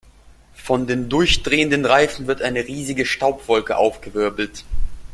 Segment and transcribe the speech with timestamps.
[0.55, 4.63] Von den durchdrehenden Reifen wird eine riesige Staubwolke aufgewirbelt.